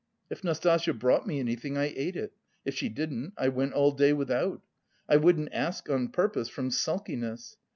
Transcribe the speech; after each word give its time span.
If 0.31 0.43
Nastasya 0.43 0.95
brought 0.97 1.27
me 1.27 1.39
anything, 1.39 1.77
I 1.77 1.93
ate 1.95 2.15
it, 2.15 2.33
if 2.65 2.73
she 2.73 2.89
didn't, 2.89 3.33
I 3.37 3.49
went 3.49 3.73
all 3.73 3.91
day 3.91 4.13
without; 4.13 4.63
I 5.07 5.17
wouldn't 5.17 5.53
ask, 5.53 5.91
on 5.91 6.07
purpose, 6.07 6.49
from 6.49 6.71
sulkiness! 6.71 7.57